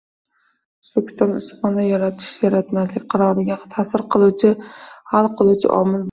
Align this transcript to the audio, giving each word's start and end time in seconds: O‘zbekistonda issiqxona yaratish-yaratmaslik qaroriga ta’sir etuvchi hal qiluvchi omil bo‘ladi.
O‘zbekistonda 0.85 1.41
issiqxona 1.41 1.83
yaratish-yaratmaslik 1.87 3.05
qaroriga 3.15 3.57
ta’sir 3.75 4.05
etuvchi 4.21 4.51
hal 5.13 5.29
qiluvchi 5.43 5.71
omil 5.81 5.93
bo‘ladi. 5.93 5.99